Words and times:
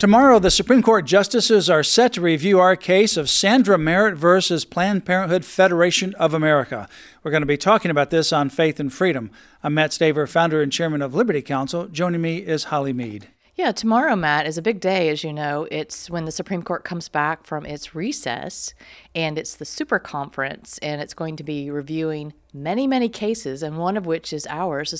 Tomorrow, 0.00 0.38
the 0.38 0.50
Supreme 0.50 0.80
Court 0.80 1.04
justices 1.04 1.68
are 1.68 1.82
set 1.82 2.14
to 2.14 2.22
review 2.22 2.58
our 2.58 2.74
case 2.74 3.18
of 3.18 3.28
Sandra 3.28 3.76
Merritt 3.76 4.14
versus 4.14 4.64
Planned 4.64 5.04
Parenthood 5.04 5.44
Federation 5.44 6.14
of 6.14 6.32
America. 6.32 6.88
We're 7.22 7.30
going 7.30 7.42
to 7.42 7.46
be 7.46 7.58
talking 7.58 7.90
about 7.90 8.08
this 8.08 8.32
on 8.32 8.48
Faith 8.48 8.80
and 8.80 8.90
Freedom. 8.90 9.30
I'm 9.62 9.74
Mat 9.74 9.90
Staver, 9.90 10.26
founder 10.26 10.62
and 10.62 10.72
chairman 10.72 11.02
of 11.02 11.14
Liberty 11.14 11.42
Counsel. 11.42 11.86
Joining 11.86 12.22
me 12.22 12.38
is 12.38 12.64
Holly 12.64 12.94
Mead. 12.94 13.28
Yeah, 13.60 13.72
tomorrow, 13.72 14.16
Matt, 14.16 14.46
is 14.46 14.56
a 14.56 14.62
big 14.62 14.80
day, 14.80 15.10
as 15.10 15.22
you 15.22 15.34
know. 15.34 15.68
It's 15.70 16.08
when 16.08 16.24
the 16.24 16.32
Supreme 16.32 16.62
Court 16.62 16.82
comes 16.82 17.10
back 17.10 17.44
from 17.44 17.66
its 17.66 17.94
recess, 17.94 18.72
and 19.14 19.36
it's 19.36 19.54
the 19.54 19.66
super 19.66 19.98
conference, 19.98 20.78
and 20.78 21.02
it's 21.02 21.12
going 21.12 21.36
to 21.36 21.44
be 21.44 21.70
reviewing 21.70 22.32
many, 22.54 22.86
many 22.86 23.10
cases, 23.10 23.62
and 23.62 23.76
one 23.76 23.98
of 23.98 24.06
which 24.06 24.32
is 24.32 24.46
ours, 24.46 24.92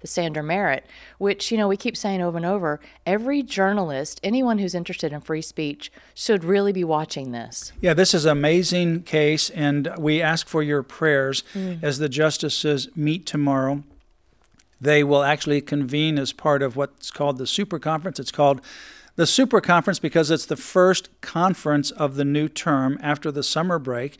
the 0.00 0.06
Sandra 0.08 0.42
Merritt, 0.42 0.84
which, 1.18 1.52
you 1.52 1.58
know, 1.58 1.68
we 1.68 1.76
keep 1.76 1.96
saying 1.96 2.20
over 2.20 2.36
and 2.36 2.44
over 2.44 2.80
every 3.06 3.40
journalist, 3.40 4.18
anyone 4.24 4.58
who's 4.58 4.74
interested 4.74 5.12
in 5.12 5.20
free 5.20 5.40
speech, 5.40 5.92
should 6.12 6.42
really 6.42 6.72
be 6.72 6.82
watching 6.82 7.30
this. 7.30 7.72
Yeah, 7.80 7.94
this 7.94 8.14
is 8.14 8.24
an 8.24 8.32
amazing 8.32 9.04
case, 9.04 9.48
and 9.50 9.92
we 9.96 10.20
ask 10.20 10.48
for 10.48 10.64
your 10.64 10.82
prayers 10.82 11.44
mm. 11.54 11.80
as 11.84 11.98
the 11.98 12.08
justices 12.08 12.88
meet 12.96 13.26
tomorrow. 13.26 13.84
They 14.80 15.02
will 15.02 15.22
actually 15.22 15.60
convene 15.60 16.18
as 16.18 16.32
part 16.32 16.62
of 16.62 16.76
what's 16.76 17.10
called 17.10 17.38
the 17.38 17.46
Super 17.46 17.78
Conference. 17.78 18.20
It's 18.20 18.32
called 18.32 18.60
the 19.16 19.26
Super 19.26 19.60
Conference 19.60 19.98
because 19.98 20.30
it's 20.30 20.46
the 20.46 20.56
first 20.56 21.08
conference 21.20 21.90
of 21.90 22.14
the 22.14 22.24
new 22.24 22.48
term 22.48 22.98
after 23.02 23.32
the 23.32 23.42
summer 23.42 23.78
break. 23.78 24.16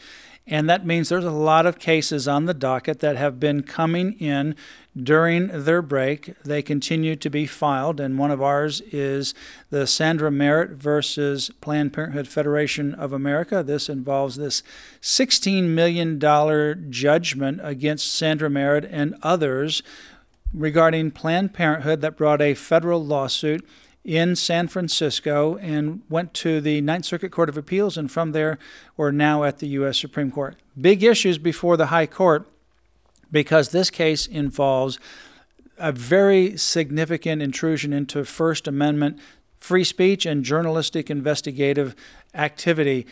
And 0.51 0.69
that 0.71 0.87
means 0.87 1.09
there's 1.09 1.25
a 1.25 1.31
lot 1.31 1.67
of 1.67 1.79
cases 1.79 2.27
on 2.27 2.47
the 2.47 2.55
docket 2.55 3.01
that 3.01 3.17
have 3.17 3.39
been 3.39 3.63
coming 3.63 4.15
in 4.15 4.57
during 5.01 5.49
their 5.49 5.83
break. 5.83 6.35
They 6.43 6.63
continue 6.63 7.17
to 7.17 7.31
be 7.31 7.47
filed, 7.47 8.01
and 8.01 8.19
one 8.19 8.31
of 8.31 8.43
ours 8.43 8.81
is 8.91 9.35
the 9.69 9.87
Sandra 9.87 10.31
Merritt 10.31 10.71
versus 10.71 11.51
Planned 11.61 11.93
Parenthood 11.93 12.27
Federation 12.27 12.95
of 12.95 13.13
America. 13.13 13.63
This 13.63 13.91
involves 13.91 14.37
this 14.37 14.63
$16 15.03 15.65
million 15.65 16.19
judgment 16.91 17.61
against 17.63 18.13
Sandra 18.15 18.49
Merritt 18.49 18.89
and 18.91 19.17
others 19.23 19.83
regarding 20.53 21.11
Planned 21.11 21.55
Parenthood 21.55 22.01
that 22.01 22.17
brought 22.17 22.41
a 22.41 22.55
federal 22.55 23.05
lawsuit 23.05 23.67
in 24.05 24.35
San 24.35 24.69
Francisco 24.69 25.57
and 25.59 26.03
went 26.09 26.33
to 26.33 26.61
the 26.61 26.81
Ninth 26.81 27.05
Circuit 27.05 27.31
Court 27.31 27.49
of 27.49 27.59
Appeals, 27.59 27.99
and 27.99 28.11
from 28.11 28.33
there, 28.33 28.59
we're 28.97 29.11
now 29.11 29.45
at 29.45 29.59
the 29.59 29.69
U.S. 29.69 29.99
Supreme 29.99 30.31
Court. 30.31 30.57
Big 30.81 31.03
issues 31.03 31.37
before 31.37 31.77
the 31.77 31.87
High 31.87 32.07
Court 32.07 32.49
because 33.31 33.69
this 33.69 33.91
case 33.91 34.27
involves 34.27 34.99
a 35.77 35.93
very 35.93 36.57
significant 36.57 37.43
intrusion 37.43 37.93
into 37.93 38.25
First 38.25 38.67
Amendment 38.67 39.19
free 39.61 39.85
speech 39.85 40.25
and 40.25 40.45
journalistic 40.45 41.11
investigative 41.11 41.95
activity. 42.35 43.07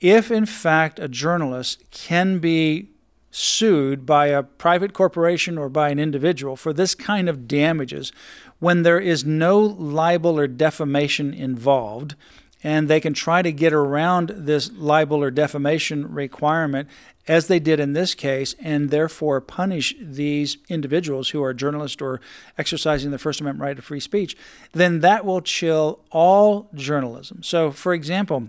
If, 0.00 0.30
in 0.30 0.44
fact, 0.44 0.98
a 0.98 1.08
journalist 1.08 1.90
can 1.90 2.38
be 2.38 2.90
sued 3.36 4.06
by 4.06 4.28
a 4.28 4.44
private 4.44 4.92
corporation 4.92 5.58
or 5.58 5.68
by 5.68 5.88
an 5.88 5.98
individual 5.98 6.54
for 6.54 6.72
this 6.72 6.94
kind 6.94 7.28
of 7.28 7.48
damages 7.48 8.12
when 8.60 8.84
there 8.84 9.00
is 9.00 9.24
no 9.24 9.58
libel 9.58 10.38
or 10.38 10.46
defamation 10.46 11.34
involved 11.34 12.14
and 12.62 12.86
they 12.86 13.00
can 13.00 13.12
try 13.12 13.42
to 13.42 13.50
get 13.50 13.72
around 13.72 14.28
this 14.36 14.70
libel 14.74 15.20
or 15.20 15.32
defamation 15.32 16.14
requirement 16.14 16.88
as 17.26 17.48
they 17.48 17.58
did 17.58 17.80
in 17.80 17.92
this 17.92 18.14
case 18.14 18.54
and 18.60 18.90
therefore 18.90 19.40
punish 19.40 19.96
these 20.00 20.56
individuals 20.68 21.30
who 21.30 21.42
are 21.42 21.52
journalists 21.52 22.00
or 22.00 22.20
exercising 22.56 23.10
the 23.10 23.18
First 23.18 23.40
Amendment 23.40 23.66
right 23.66 23.76
to 23.76 23.82
free 23.82 23.98
speech, 23.98 24.36
then 24.72 25.00
that 25.00 25.24
will 25.24 25.40
chill 25.40 25.98
all 26.12 26.70
journalism. 26.72 27.42
So, 27.42 27.72
for 27.72 27.92
example, 27.92 28.48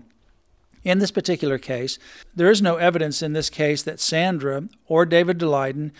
in 0.86 1.00
this 1.00 1.10
particular 1.10 1.58
case, 1.58 1.98
there 2.34 2.50
is 2.50 2.62
no 2.62 2.76
evidence 2.76 3.20
in 3.20 3.32
this 3.32 3.50
case 3.50 3.82
that 3.82 3.98
Sandra 3.98 4.68
or 4.86 5.04
David 5.04 5.38
Daleiden 5.38 5.90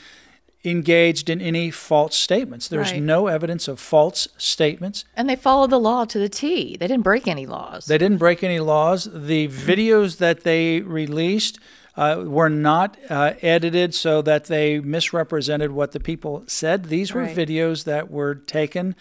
engaged 0.64 1.28
in 1.28 1.40
any 1.40 1.70
false 1.72 2.16
statements. 2.16 2.68
There's 2.68 2.92
right. 2.92 3.02
no 3.02 3.26
evidence 3.26 3.66
of 3.66 3.80
false 3.80 4.28
statements. 4.36 5.04
And 5.16 5.28
they 5.28 5.36
followed 5.36 5.70
the 5.70 5.80
law 5.80 6.04
to 6.04 6.18
the 6.18 6.28
T. 6.28 6.76
They 6.76 6.86
didn't 6.86 7.02
break 7.02 7.26
any 7.26 7.46
laws. 7.46 7.86
They 7.86 7.98
didn't 7.98 8.18
break 8.18 8.44
any 8.44 8.60
laws. 8.60 9.08
The 9.12 9.48
videos 9.48 10.18
that 10.18 10.44
they 10.44 10.80
released 10.80 11.58
uh, 11.96 12.22
were 12.24 12.50
not 12.50 12.96
uh, 13.10 13.34
edited 13.42 13.92
so 13.94 14.22
that 14.22 14.44
they 14.44 14.78
misrepresented 14.78 15.72
what 15.72 15.92
the 15.92 16.00
people 16.00 16.44
said. 16.46 16.84
These 16.84 17.12
were 17.12 17.22
right. 17.22 17.36
videos 17.36 17.84
that 17.84 18.10
were 18.10 18.36
taken 18.36 18.94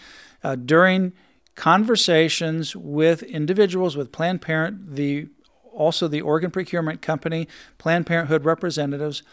uh, 0.43 0.55
during 0.55 1.13
conversations 1.55 2.75
with 2.75 3.23
individuals 3.23 3.95
with 3.95 4.11
Planned 4.11 4.41
Parent, 4.41 4.95
the 4.95 5.27
also 5.75 6.07
the 6.07 6.21
organ 6.21 6.51
procurement 6.51 7.01
company, 7.01 7.47
Planned 7.77 8.07
Parenthood 8.07 8.45
representatives, 8.45 9.23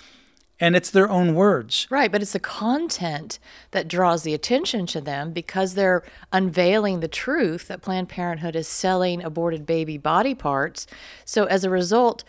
and 0.60 0.76
it's 0.76 0.90
their 0.90 1.10
own 1.10 1.34
words. 1.34 1.88
Right, 1.90 2.12
but 2.12 2.22
it's 2.22 2.34
the 2.34 2.38
content 2.38 3.38
that 3.72 3.88
draws 3.88 4.22
the 4.22 4.32
attention 4.32 4.86
to 4.86 5.00
them 5.00 5.32
because 5.32 5.74
they're 5.74 6.04
unveiling 6.32 7.00
the 7.00 7.08
truth 7.08 7.66
that 7.68 7.82
Planned 7.82 8.08
Parenthood 8.08 8.54
is 8.54 8.68
selling 8.68 9.24
aborted 9.24 9.66
baby 9.66 9.98
body 9.98 10.34
parts. 10.34 10.86
So 11.24 11.46
as 11.46 11.64
a 11.64 11.70
result, 11.70 12.22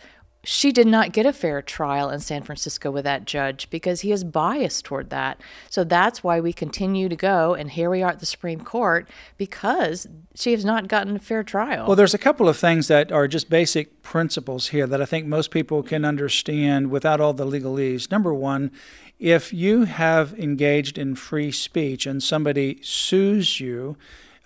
she 0.44 0.72
did 0.72 0.86
not 0.86 1.12
get 1.12 1.26
a 1.26 1.32
fair 1.32 1.62
trial 1.62 2.10
in 2.10 2.20
San 2.20 2.42
Francisco 2.42 2.90
with 2.90 3.04
that 3.04 3.24
judge 3.24 3.68
because 3.70 4.02
he 4.02 4.12
is 4.12 4.24
biased 4.24 4.84
toward 4.84 5.10
that. 5.10 5.40
So 5.70 5.84
that's 5.84 6.22
why 6.22 6.40
we 6.40 6.52
continue 6.52 7.08
to 7.08 7.16
go, 7.16 7.54
and 7.54 7.70
here 7.70 7.90
we 7.90 8.02
are 8.02 8.10
at 8.10 8.20
the 8.20 8.26
Supreme 8.26 8.60
Court 8.60 9.08
because 9.38 10.06
she 10.34 10.52
has 10.52 10.64
not 10.64 10.88
gotten 10.88 11.16
a 11.16 11.18
fair 11.18 11.42
trial. 11.42 11.86
Well, 11.86 11.96
there's 11.96 12.14
a 12.14 12.18
couple 12.18 12.48
of 12.48 12.56
things 12.56 12.88
that 12.88 13.10
are 13.10 13.26
just 13.26 13.50
basic 13.50 14.02
principles 14.02 14.68
here 14.68 14.86
that 14.86 15.00
I 15.00 15.06
think 15.06 15.26
most 15.26 15.50
people 15.50 15.82
can 15.82 16.04
understand 16.04 16.90
without 16.90 17.20
all 17.20 17.32
the 17.32 17.46
legalese. 17.46 18.10
Number 18.10 18.34
one, 18.34 18.70
if 19.18 19.52
you 19.52 19.84
have 19.84 20.38
engaged 20.38 20.98
in 20.98 21.14
free 21.14 21.52
speech 21.52 22.06
and 22.06 22.22
somebody 22.22 22.78
sues 22.82 23.60
you, 23.60 23.96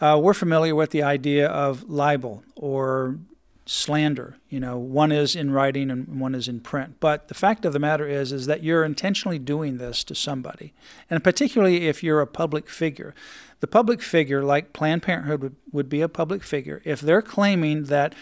uh, 0.01 0.19
we're 0.23 0.35
familiar 0.35 0.75
with 0.75 0.91
the 0.91 1.03
idea 1.03 1.49
of 1.49 1.89
libel 1.89 2.45
or 2.55 3.19
slander. 3.71 4.39
You 4.49 4.61
know, 4.61 4.79
one 4.79 5.13
is 5.13 5.37
in 5.37 5.51
writing 5.51 5.91
and 5.91 6.19
one 6.19 6.35
is 6.35 6.49
in 6.49 6.61
print. 6.61 6.97
But 7.01 7.29
the 7.29 7.35
fact 7.35 7.67
of 7.67 7.75
the 7.75 7.79
matter 7.79 8.09
is, 8.09 8.33
is 8.33 8.47
that 8.47 8.63
you're 8.63 8.83
intentionally 8.83 9.39
doing 9.39 9.77
this 9.77 10.03
to 10.05 10.15
somebody, 10.15 10.73
and 11.11 11.23
particularly 11.23 11.87
if 11.87 12.03
you're 12.03 12.23
a 12.23 12.27
public 12.27 12.71
figure. 12.71 13.15
The 13.61 13.67
public 13.67 14.01
figure, 14.01 14.43
like 14.43 14.73
Planned 14.73 15.03
Parenthood 15.03 15.43
would, 15.43 15.57
would 15.71 15.89
be 15.91 16.01
a 16.01 16.09
public 16.09 16.43
figure, 16.43 16.81
if 16.85 17.03
they're 17.03 17.21
claiming 17.21 17.85
that 17.85 18.15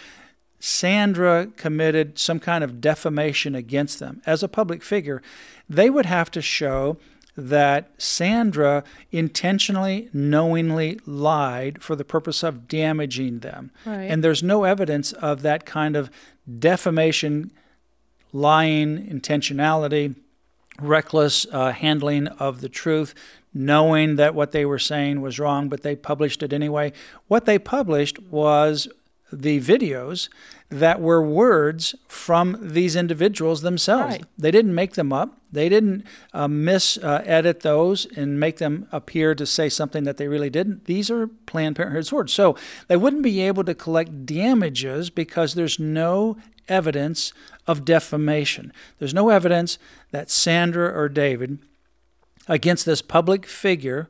Sandra 0.58 1.46
committed 1.56 2.18
some 2.18 2.40
kind 2.40 2.64
of 2.64 2.80
defamation 2.80 3.54
against 3.54 4.00
them 4.00 4.22
as 4.26 4.42
a 4.42 4.48
public 4.48 4.82
figure, 4.82 5.22
they 5.68 5.90
would 5.90 6.06
have 6.06 6.28
to 6.32 6.42
show 6.42 6.96
that 7.36 7.90
Sandra 7.98 8.82
intentionally, 9.12 10.08
knowingly 10.12 10.98
lied 11.04 11.82
for 11.82 11.94
the 11.94 12.04
purpose 12.04 12.42
of 12.42 12.66
damaging 12.66 13.40
them. 13.40 13.70
Right. 13.84 14.04
And 14.04 14.24
there's 14.24 14.42
no 14.42 14.64
evidence 14.64 15.12
of 15.12 15.42
that 15.42 15.66
kind 15.66 15.96
of 15.96 16.10
defamation, 16.58 17.52
lying, 18.32 19.06
intentionality, 19.06 20.14
reckless 20.80 21.46
uh, 21.52 21.72
handling 21.72 22.28
of 22.28 22.60
the 22.60 22.68
truth, 22.68 23.14
knowing 23.52 24.16
that 24.16 24.34
what 24.34 24.52
they 24.52 24.64
were 24.64 24.78
saying 24.78 25.20
was 25.20 25.38
wrong, 25.38 25.68
but 25.68 25.82
they 25.82 25.96
published 25.96 26.42
it 26.42 26.52
anyway. 26.52 26.92
What 27.28 27.46
they 27.46 27.58
published 27.58 28.18
was 28.24 28.88
the 29.32 29.60
videos 29.60 30.28
that 30.68 31.00
were 31.00 31.22
words 31.22 31.94
from 32.08 32.56
these 32.60 32.96
individuals 32.96 33.62
themselves. 33.62 34.16
Right. 34.16 34.24
They 34.36 34.50
didn't 34.50 34.74
make 34.74 34.94
them 34.94 35.12
up. 35.12 35.38
They 35.52 35.68
didn't 35.68 36.04
uh, 36.32 36.48
mis 36.48 36.98
uh, 36.98 37.22
edit 37.24 37.60
those 37.60 38.06
and 38.16 38.40
make 38.40 38.58
them 38.58 38.88
appear 38.90 39.34
to 39.34 39.46
say 39.46 39.68
something 39.68 40.04
that 40.04 40.16
they 40.16 40.28
really 40.28 40.50
didn't. 40.50 40.86
These 40.86 41.10
are 41.10 41.28
Planned 41.28 41.76
Parenthood's 41.76 42.12
words. 42.12 42.32
So 42.32 42.56
they 42.88 42.96
wouldn't 42.96 43.22
be 43.22 43.40
able 43.40 43.64
to 43.64 43.74
collect 43.74 44.26
damages 44.26 45.08
because 45.08 45.54
there's 45.54 45.78
no 45.78 46.36
evidence 46.68 47.32
of 47.66 47.84
defamation. 47.84 48.72
There's 48.98 49.14
no 49.14 49.28
evidence 49.28 49.78
that 50.10 50.30
Sandra 50.30 50.92
or 50.92 51.08
David, 51.08 51.58
against 52.48 52.86
this 52.86 53.02
public 53.02 53.46
figure, 53.46 54.08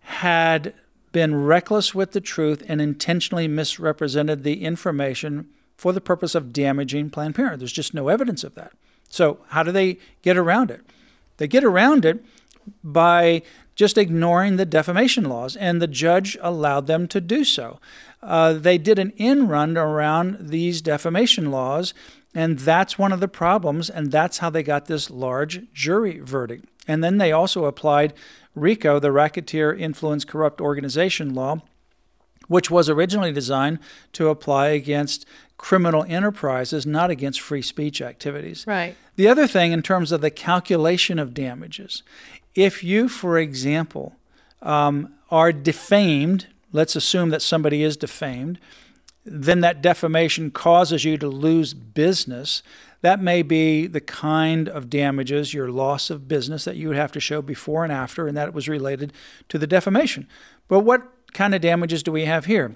had 0.00 0.74
been 1.16 1.46
reckless 1.46 1.94
with 1.94 2.12
the 2.12 2.20
truth 2.20 2.62
and 2.68 2.78
intentionally 2.78 3.48
misrepresented 3.48 4.42
the 4.42 4.62
information 4.62 5.48
for 5.74 5.94
the 5.94 6.00
purpose 6.00 6.34
of 6.34 6.52
damaging 6.52 7.08
Planned 7.08 7.34
Parenthood. 7.34 7.60
There's 7.60 7.72
just 7.72 7.94
no 7.94 8.08
evidence 8.08 8.44
of 8.44 8.54
that. 8.56 8.74
So, 9.08 9.38
how 9.48 9.62
do 9.62 9.72
they 9.72 9.96
get 10.20 10.36
around 10.36 10.70
it? 10.70 10.82
They 11.38 11.48
get 11.48 11.64
around 11.64 12.04
it 12.04 12.22
by 12.84 13.40
just 13.74 13.96
ignoring 13.96 14.56
the 14.56 14.66
defamation 14.66 15.24
laws, 15.24 15.56
and 15.56 15.80
the 15.80 15.86
judge 15.86 16.36
allowed 16.42 16.86
them 16.86 17.08
to 17.08 17.20
do 17.22 17.44
so. 17.44 17.80
Uh, 18.22 18.52
they 18.52 18.76
did 18.76 18.98
an 18.98 19.14
in 19.16 19.48
run 19.48 19.78
around 19.78 20.50
these 20.50 20.82
defamation 20.82 21.50
laws, 21.50 21.94
and 22.34 22.58
that's 22.58 22.98
one 22.98 23.12
of 23.12 23.20
the 23.20 23.26
problems, 23.26 23.88
and 23.88 24.12
that's 24.12 24.36
how 24.38 24.50
they 24.50 24.62
got 24.62 24.84
this 24.84 25.08
large 25.08 25.62
jury 25.72 26.20
verdict. 26.20 26.66
And 26.86 27.02
then 27.02 27.16
they 27.16 27.32
also 27.32 27.64
applied 27.64 28.12
RICO, 28.56 28.98
the 28.98 29.12
Racketeer 29.12 29.72
Influence 29.72 30.24
Corrupt 30.24 30.60
Organization 30.60 31.34
Law, 31.34 31.62
which 32.48 32.70
was 32.70 32.88
originally 32.88 33.32
designed 33.32 33.78
to 34.14 34.28
apply 34.28 34.68
against 34.68 35.26
criminal 35.58 36.04
enterprises, 36.08 36.86
not 36.86 37.10
against 37.10 37.40
free 37.40 37.62
speech 37.62 38.00
activities. 38.00 38.64
Right. 38.66 38.96
The 39.16 39.28
other 39.28 39.46
thing, 39.46 39.72
in 39.72 39.82
terms 39.82 40.10
of 40.10 40.20
the 40.20 40.30
calculation 40.30 41.18
of 41.18 41.34
damages, 41.34 42.02
if 42.54 42.82
you, 42.82 43.08
for 43.08 43.38
example, 43.38 44.16
um, 44.62 45.14
are 45.30 45.52
defamed, 45.52 46.46
let's 46.72 46.96
assume 46.96 47.30
that 47.30 47.42
somebody 47.42 47.82
is 47.82 47.96
defamed, 47.96 48.58
then 49.24 49.60
that 49.60 49.82
defamation 49.82 50.50
causes 50.50 51.04
you 51.04 51.18
to 51.18 51.28
lose 51.28 51.74
business. 51.74 52.62
That 53.06 53.22
may 53.22 53.42
be 53.42 53.86
the 53.86 54.00
kind 54.00 54.68
of 54.68 54.90
damages, 54.90 55.54
your 55.54 55.70
loss 55.70 56.10
of 56.10 56.26
business, 56.26 56.64
that 56.64 56.74
you 56.74 56.88
would 56.88 56.96
have 56.96 57.12
to 57.12 57.20
show 57.20 57.40
before 57.40 57.84
and 57.84 57.92
after, 57.92 58.26
and 58.26 58.36
that 58.36 58.48
it 58.48 58.52
was 58.52 58.68
related 58.68 59.12
to 59.48 59.58
the 59.58 59.66
defamation. 59.68 60.26
But 60.66 60.80
what 60.80 61.06
kind 61.32 61.54
of 61.54 61.60
damages 61.60 62.02
do 62.02 62.10
we 62.10 62.24
have 62.24 62.46
here? 62.46 62.74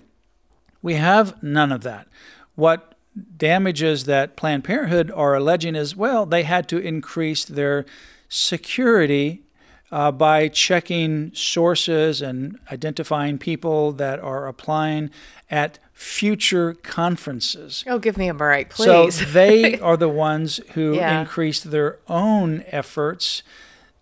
We 0.83 0.95
have 0.95 1.43
none 1.43 1.73
of 1.73 1.83
that. 1.83 2.07
What 2.55 2.95
damages 3.37 4.05
that 4.05 4.37
Planned 4.37 4.63
Parenthood 4.63 5.11
are 5.11 5.35
alleging 5.35 5.75
is 5.75 5.97
well, 5.97 6.25
they 6.27 6.45
had 6.45 6.69
to 6.69 6.79
increase 6.79 7.45
their 7.45 7.85
security 8.29 9.43
uh, 9.93 10.13
by 10.13 10.49
checking 10.49 11.33
sources 11.35 12.23
and 12.23 12.59
identifying 12.71 13.39
people 13.39 13.93
that 13.93 14.21
are 14.21 14.47
applying 14.47 15.11
at 15.51 15.79
future 15.93 16.75
conferences. 16.75 17.85
Oh, 17.87 17.99
give 17.99 18.17
me 18.17 18.29
a 18.29 18.35
break, 18.35 18.71
please. 18.71 19.15
So 19.15 19.25
they 19.33 19.79
are 19.81 19.97
the 19.97 20.09
ones 20.09 20.61
who 20.75 20.95
Yeah. 20.95 21.21
increased 21.21 21.71
their 21.71 21.99
own 22.09 22.63
efforts 22.69 23.43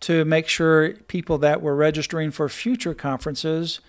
to 0.00 0.25
make 0.25 0.46
sure 0.46 0.90
people 1.08 1.38
that 1.38 1.61
were 1.61 1.75
registering 1.75 2.31
for 2.31 2.49
future 2.49 2.94
conferences 2.94 3.81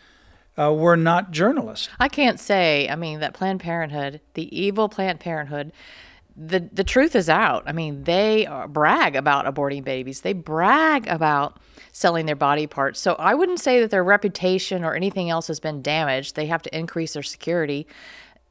uh, 0.57 0.73
were 0.73 0.97
not 0.97 1.31
journalists. 1.31 1.87
I 1.99 2.07
can't 2.07 2.39
say, 2.39 2.89
I 2.89 2.95
mean, 2.95 3.19
that 3.19 3.33
Planned 3.33 3.59
Parenthood, 3.59 4.19
the 4.33 4.47
evil 4.57 4.89
Planned 4.89 5.19
Parenthood, 5.19 5.71
the 6.39 6.69
the 6.71 6.85
truth 6.85 7.15
is 7.15 7.29
out. 7.29 7.63
I 7.65 7.73
mean, 7.73 8.03
they 8.05 8.45
uh, 8.45 8.67
brag 8.67 9.15
about 9.15 9.45
aborting 9.45 9.83
babies. 9.83 10.21
They 10.21 10.33
brag 10.33 11.05
about 11.07 11.59
selling 11.91 12.25
their 12.25 12.35
body 12.35 12.65
parts. 12.65 12.99
So 12.99 13.15
I 13.15 13.35
wouldn't 13.35 13.59
say 13.59 13.81
that 13.81 13.91
their 13.91 14.03
reputation 14.03 14.85
or 14.85 14.95
anything 14.95 15.29
else 15.29 15.47
has 15.47 15.59
been 15.59 15.81
damaged. 15.81 16.35
They 16.35 16.45
have 16.45 16.61
to 16.61 16.77
increase 16.77 17.13
their 17.13 17.23
security. 17.23 17.87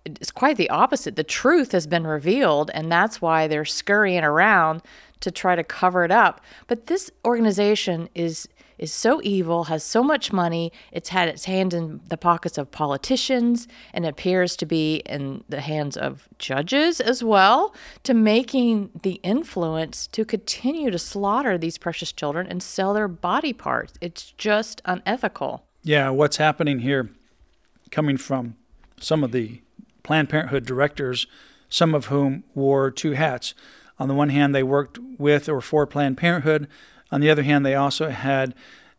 It's 0.04 0.30
quite 0.30 0.56
the 0.56 0.70
opposite. 0.70 1.16
The 1.16 1.24
truth 1.24 1.72
has 1.72 1.86
been 1.86 2.06
revealed, 2.06 2.70
and 2.72 2.90
that's 2.90 3.20
why 3.20 3.46
they're 3.46 3.64
scurrying 3.64 4.24
around 4.24 4.82
to 5.20 5.30
try 5.30 5.56
to 5.56 5.64
cover 5.64 6.04
it 6.04 6.10
up. 6.10 6.40
But 6.66 6.86
this 6.86 7.10
organization 7.24 8.08
is 8.14 8.48
is 8.78 8.92
so 8.92 9.20
evil, 9.24 9.64
has 9.64 9.82
so 9.82 10.02
much 10.02 10.32
money. 10.32 10.72
It's 10.92 11.08
had 11.08 11.28
its 11.28 11.44
hand 11.44 11.74
in 11.74 12.00
the 12.08 12.16
pockets 12.16 12.56
of 12.56 12.70
politicians 12.70 13.66
and 13.92 14.06
appears 14.06 14.56
to 14.56 14.66
be 14.66 15.02
in 15.04 15.44
the 15.48 15.60
hands 15.60 15.96
of 15.96 16.28
judges 16.38 17.00
as 17.00 17.24
well, 17.24 17.74
to 18.04 18.14
making 18.14 18.90
the 19.02 19.14
influence 19.24 20.06
to 20.08 20.24
continue 20.24 20.90
to 20.90 20.98
slaughter 20.98 21.58
these 21.58 21.76
precious 21.76 22.12
children 22.12 22.46
and 22.46 22.62
sell 22.62 22.94
their 22.94 23.08
body 23.08 23.52
parts. 23.52 23.94
It's 24.00 24.30
just 24.32 24.80
unethical. 24.84 25.64
Yeah, 25.82 26.10
what's 26.10 26.36
happening 26.36 26.80
here, 26.80 27.10
coming 27.90 28.16
from 28.16 28.56
some 29.00 29.24
of 29.24 29.32
the 29.32 29.60
Planned 30.08 30.31
Parenthood 30.31 30.64
directors, 30.64 31.26
some 31.69 31.94
of 31.94 32.06
whom 32.06 32.43
wore 32.55 32.90
two 32.90 33.12
hats. 33.12 33.52
On 33.99 34.08
the 34.08 34.14
one 34.14 34.31
hand, 34.31 34.55
they 34.55 34.62
worked 34.62 34.99
with 35.19 35.50
or 35.50 35.60
for 35.60 35.87
Planned 35.87 36.16
Parenthood. 36.16 36.66
On 37.12 37.20
the 37.20 37.28
other 37.28 37.43
hand, 37.43 37.66
they 37.66 37.75
also 37.75 38.08
had 38.08 38.55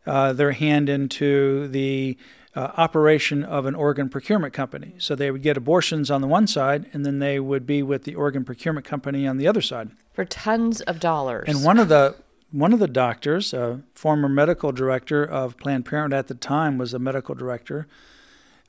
uh, 0.06 0.32
their 0.32 0.52
hand 0.52 0.88
into 0.88 1.66
the 1.66 2.16
uh, 2.54 2.70
operation 2.76 3.42
of 3.42 3.66
an 3.66 3.74
organ 3.74 4.08
procurement 4.08 4.54
company. 4.54 4.94
So 4.98 5.16
they 5.16 5.32
would 5.32 5.42
get 5.42 5.56
abortions 5.56 6.12
on 6.12 6.20
the 6.20 6.28
one 6.28 6.46
side, 6.46 6.88
and 6.92 7.04
then 7.04 7.18
they 7.18 7.40
would 7.40 7.66
be 7.66 7.82
with 7.82 8.04
the 8.04 8.14
organ 8.14 8.44
procurement 8.44 8.86
company 8.86 9.26
on 9.26 9.36
the 9.36 9.48
other 9.48 9.62
side. 9.62 9.90
For 10.12 10.24
tons 10.24 10.80
of 10.82 11.00
dollars. 11.00 11.48
And 11.48 11.64
one 11.64 11.80
of 11.80 11.88
the 11.88 12.14
one 12.52 12.72
of 12.72 12.78
the 12.78 12.86
doctors, 12.86 13.52
a 13.52 13.82
former 13.94 14.28
medical 14.28 14.70
director 14.70 15.24
of 15.24 15.56
Planned 15.56 15.86
Parenthood 15.86 16.16
at 16.16 16.28
the 16.28 16.34
time, 16.36 16.78
was 16.78 16.94
a 16.94 17.00
medical 17.00 17.34
director. 17.34 17.88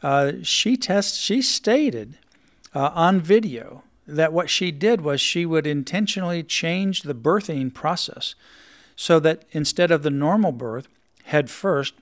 Uh, 0.03 0.33
she 0.41 0.75
test 0.75 1.19
she 1.19 1.41
stated 1.41 2.17
uh, 2.73 2.91
on 2.93 3.19
video 3.19 3.83
that 4.07 4.33
what 4.33 4.49
she 4.49 4.71
did 4.71 5.01
was 5.01 5.21
she 5.21 5.45
would 5.45 5.67
intentionally 5.67 6.43
change 6.43 7.03
the 7.03 7.15
birthing 7.15 7.73
process 7.73 8.35
so 8.95 9.19
that 9.19 9.43
instead 9.51 9.91
of 9.91 10.03
the 10.03 10.09
normal 10.09 10.51
birth 10.51 10.87
head 11.25 11.49
first, 11.49 11.93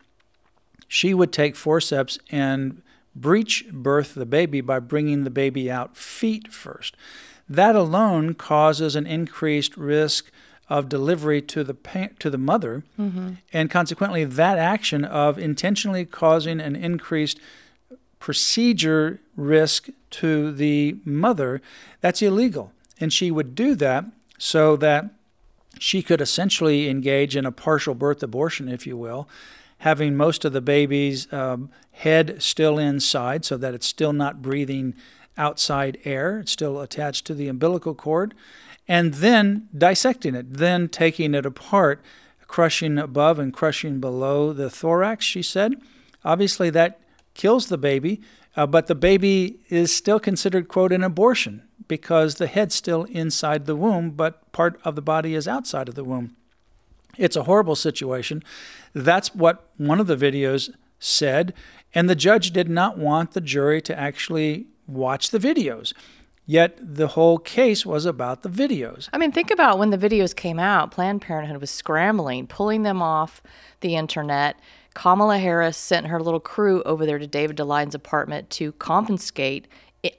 she 0.87 1.13
would 1.13 1.31
take 1.31 1.55
forceps 1.55 2.17
and 2.31 2.81
breech 3.15 3.65
birth 3.71 4.15
the 4.15 4.25
baby 4.25 4.61
by 4.61 4.79
bringing 4.79 5.23
the 5.23 5.29
baby 5.29 5.69
out 5.69 5.95
feet 5.95 6.51
first. 6.51 6.95
That 7.47 7.75
alone 7.75 8.33
causes 8.35 8.95
an 8.95 9.05
increased 9.07 9.75
risk 9.77 10.31
of 10.69 10.87
delivery 10.87 11.41
to 11.41 11.63
the 11.63 11.73
pa- 11.73 12.09
to 12.19 12.29
the 12.29 12.37
mother, 12.37 12.83
and 13.51 13.71
consequently, 13.71 14.23
that 14.23 14.57
action 14.59 15.03
of 15.03 15.39
intentionally 15.39 16.05
causing 16.05 16.59
an 16.61 16.75
increased 16.75 17.39
procedure 18.19 19.19
risk 19.39 19.89
to 20.11 20.51
the 20.51 20.97
mother, 21.05 21.61
that's 22.01 22.21
illegal. 22.21 22.71
And 22.99 23.13
she 23.13 23.31
would 23.31 23.55
do 23.55 23.75
that 23.75 24.05
so 24.37 24.75
that 24.77 25.11
she 25.79 26.01
could 26.01 26.21
essentially 26.21 26.89
engage 26.89 27.35
in 27.35 27.45
a 27.45 27.51
partial 27.51 27.95
birth 27.95 28.21
abortion, 28.21 28.67
if 28.67 28.85
you 28.85 28.97
will, 28.97 29.29
having 29.79 30.15
most 30.17 30.43
of 30.43 30.53
the 30.53 30.61
baby's 30.61 31.31
um, 31.31 31.69
head 31.91 32.41
still 32.41 32.77
inside 32.77 33.45
so 33.45 33.57
that 33.57 33.73
it's 33.73 33.87
still 33.87 34.13
not 34.13 34.41
breathing 34.41 34.93
outside 35.37 35.97
air, 36.03 36.39
it's 36.39 36.51
still 36.51 36.81
attached 36.81 37.25
to 37.25 37.33
the 37.33 37.47
umbilical 37.47 37.95
cord, 37.95 38.33
and 38.87 39.15
then 39.15 39.69
dissecting 39.75 40.35
it, 40.35 40.53
then 40.53 40.89
taking 40.89 41.33
it 41.33 41.45
apart, 41.45 42.01
crushing 42.47 42.97
above 42.97 43.39
and 43.39 43.53
crushing 43.53 43.99
below 43.99 44.51
the 44.51 44.69
thorax, 44.69 45.23
she 45.23 45.41
said. 45.41 45.75
Obviously, 46.25 46.69
that 46.71 46.99
kills 47.35 47.67
the 47.67 47.77
baby, 47.77 48.21
uh, 48.59 48.67
but 48.67 48.87
the 48.87 48.95
baby 48.95 49.57
is 49.69 49.95
still 49.95 50.19
considered, 50.19 50.67
quote, 50.67 50.91
an 50.91 51.01
abortion 51.01 51.63
because 51.87 52.35
the 52.35 52.47
head's 52.47 52.75
still 52.75 53.05
inside 53.05 53.65
the 53.65 53.75
womb, 53.75 54.11
but 54.11 54.51
part 54.51 54.77
of 54.83 54.95
the 54.95 55.01
body 55.01 55.33
is 55.33 55.47
outside 55.47 55.87
of 55.87 55.95
the 55.95 56.03
womb. 56.03 56.35
It's 57.17 57.37
a 57.37 57.43
horrible 57.43 57.77
situation. 57.77 58.43
That's 58.91 59.33
what 59.33 59.69
one 59.77 60.01
of 60.01 60.07
the 60.07 60.17
videos 60.17 60.71
said, 60.99 61.53
and 61.95 62.09
the 62.09 62.15
judge 62.15 62.51
did 62.51 62.67
not 62.67 62.97
want 62.97 63.31
the 63.31 63.39
jury 63.39 63.81
to 63.83 63.97
actually 63.97 64.67
watch 64.87 65.29
the 65.29 65.39
videos. 65.39 65.93
Yet 66.45 66.77
the 66.81 67.07
whole 67.07 67.37
case 67.37 67.85
was 67.85 68.05
about 68.05 68.41
the 68.41 68.49
videos. 68.49 69.07
I 69.13 69.19
mean, 69.19 69.31
think 69.31 69.51
about 69.51 69.79
when 69.79 69.91
the 69.91 69.97
videos 69.97 70.35
came 70.35 70.59
out, 70.59 70.91
Planned 70.91 71.21
Parenthood 71.21 71.61
was 71.61 71.71
scrambling, 71.71 72.45
pulling 72.45 72.83
them 72.83 73.01
off 73.01 73.41
the 73.79 73.95
internet. 73.95 74.59
Kamala 74.99 75.37
Harris 75.37 75.77
sent 75.77 76.07
her 76.07 76.21
little 76.21 76.41
crew 76.41 76.83
over 76.83 77.05
there 77.05 77.19
to 77.19 77.25
David 77.25 77.55
Daleiden's 77.55 77.95
apartment 77.95 78.49
to 78.49 78.73
confiscate 78.73 79.65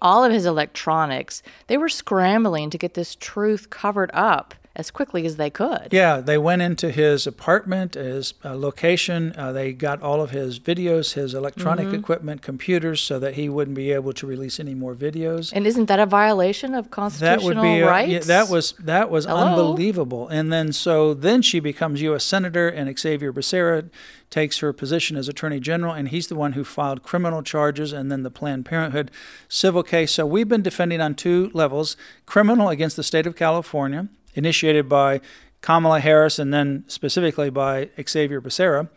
all 0.01 0.25
of 0.25 0.33
his 0.33 0.47
electronics. 0.47 1.43
They 1.67 1.77
were 1.77 1.91
scrambling 1.91 2.71
to 2.71 2.79
get 2.79 2.95
this 2.95 3.15
truth 3.15 3.69
covered 3.69 4.11
up 4.15 4.55
as 4.77 4.91
quickly 4.91 5.27
as 5.27 5.37
they 5.37 5.51
could. 5.51 5.89
Yeah, 5.91 6.21
they 6.21 6.39
went 6.39 6.63
into 6.63 6.91
his 6.91 7.27
apartment, 7.27 7.95
his 7.95 8.35
uh, 8.45 8.55
location. 8.57 9.35
Uh, 9.37 9.51
they 9.53 9.73
got 9.73 10.01
all 10.01 10.21
of 10.23 10.31
his 10.31 10.61
videos, 10.61 11.15
his 11.15 11.35
electronic 11.35 11.93
equipment, 11.93 12.41
computers, 12.41 13.01
so 13.03 13.19
that 13.19 13.35
he 13.35 13.49
wouldn't 13.49 13.75
be 13.77 13.91
able 13.91 14.13
to 14.13 14.27
release 14.27 14.61
any 14.61 14.75
more 14.75 14.95
videos. 14.95 15.53
And 15.53 15.67
isn't 15.67 15.87
that 15.87 15.99
a 15.99 16.07
violation 16.07 16.75
of 16.75 16.91
constitutional 16.91 17.49
that 17.49 17.57
would 17.57 17.63
be 17.63 17.81
a- 17.81 18.07
yeah, 18.07 18.19
that 18.21 18.49
was 18.49 18.73
that 18.79 19.11
was 19.11 19.25
Hello? 19.25 19.45
unbelievable. 19.47 20.29
And 20.29 20.53
then 20.53 20.73
so 20.73 21.15
then 21.15 21.43
she 21.43 21.59
becomes 21.59 22.01
U.S. 22.03 22.25
senator, 22.25 22.69
and 22.69 22.97
Xavier 22.99 23.33
Becerra 23.33 23.91
takes 24.31 24.59
her 24.61 24.73
position 24.73 25.17
as 25.17 25.29
attorney 25.29 25.59
general, 25.59 25.93
and 25.93 26.09
he's 26.11 26.29
the 26.29 26.37
one 26.37 26.53
who 26.53 26.63
filed 26.63 27.03
criminal 27.03 27.43
charges, 27.43 27.93
and 27.93 28.13
then 28.13 28.23
the 28.23 28.31
Planned 28.31 28.65
Parenthood 28.65 29.11
civil 29.49 29.83
case. 29.83 30.13
So 30.13 30.25
we've 30.25 30.49
been 30.49 30.63
defending 30.63 31.01
on 31.01 31.17
two 31.17 31.51
levels: 31.53 31.97
criminal 32.27 32.69
against 32.69 32.95
the 32.97 33.03
state 33.03 33.27
of 33.27 33.35
California, 33.35 34.09
initiated 34.35 34.89
by 34.89 35.21
Kamala 35.61 36.01
Harris, 36.01 36.39
and 36.39 36.53
then 36.53 36.85
specifically 36.87 37.51
by 37.51 37.91
Xavier 38.09 38.41
Becerra. 38.41 38.89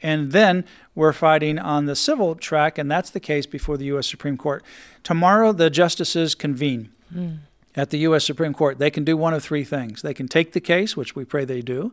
And 0.00 0.30
then 0.30 0.64
we're 0.94 1.12
fighting 1.12 1.58
on 1.58 1.86
the 1.86 1.96
civil 1.96 2.36
track, 2.36 2.78
and 2.78 2.90
that's 2.90 3.10
the 3.10 3.20
case 3.20 3.46
before 3.46 3.76
the 3.76 3.86
U.S. 3.86 4.06
Supreme 4.06 4.36
Court. 4.36 4.64
Tomorrow, 5.02 5.52
the 5.52 5.70
justices 5.70 6.34
convene. 6.34 6.90
mm. 7.12 7.38
at 7.74 7.90
the 7.90 7.98
U.S. 7.98 8.24
Supreme 8.24 8.54
Court, 8.54 8.78
they 8.78 8.90
can 8.90 9.04
do 9.04 9.16
one 9.16 9.34
of 9.34 9.42
three 9.42 9.64
things. 9.64 10.02
They 10.02 10.14
can 10.14 10.28
take 10.28 10.52
the 10.52 10.60
case, 10.60 10.96
which 10.96 11.16
we 11.16 11.24
pray 11.24 11.44
they 11.44 11.62
do. 11.62 11.92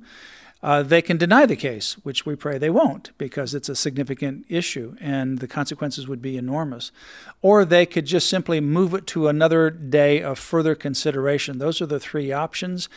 Uh, 0.65 0.81
they 0.81 0.99
can 0.99 1.15
deny 1.15 1.45
the 1.45 1.55
case, 1.55 1.93
which 2.01 2.25
we 2.25 2.35
pray 2.35 2.57
they 2.57 2.71
won't, 2.71 3.11
because 3.19 3.53
it's 3.53 3.69
a 3.69 3.75
significant 3.75 4.43
issue 4.49 4.95
and 4.99 5.37
the 5.37 5.47
consequences 5.47 6.07
would 6.07 6.23
be 6.23 6.37
enormous. 6.37 6.91
Or 7.43 7.63
they 7.63 7.85
could 7.85 8.07
just 8.07 8.27
simply 8.27 8.59
move 8.59 8.95
it 8.95 9.05
to 9.07 9.27
another 9.27 9.69
day 9.69 10.23
of 10.23 10.39
further 10.39 10.73
consideration. 10.73 11.59
Those 11.59 11.83
are 11.83 11.85
the 11.85 11.99
three 11.99 12.31
options 12.31 12.89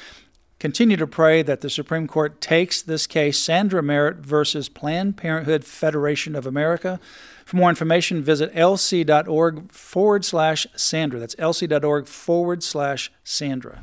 continue 0.58 0.96
to 0.96 1.06
pray 1.06 1.42
that 1.42 1.60
the 1.60 1.70
Supreme 1.70 2.08
Court 2.08 2.40
takes 2.40 2.82
this 2.82 3.06
case, 3.06 3.38
Sandra 3.38 3.82
Merritt 3.82 4.16
versus 4.16 4.68
Planned 4.68 5.16
Parenthood 5.18 5.64
Federation 5.64 6.34
of 6.34 6.46
America. 6.46 6.98
For 7.44 7.56
more 7.56 7.68
information, 7.68 8.22
visit 8.22 8.52
lc.org 8.54 9.70
forward 9.70 10.24
slash 10.24 10.66
Sandra. 10.74 11.20
That's 11.20 11.36
lc.org 11.36 12.06
forward 12.06 12.62
slash 12.62 13.12
Sandra. 13.22 13.82